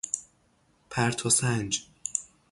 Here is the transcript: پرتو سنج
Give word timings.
پرتو 0.89 1.29
سنج 1.29 1.87